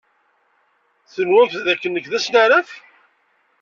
[1.13, 2.69] Tenwam d akken nekk d asnaraf?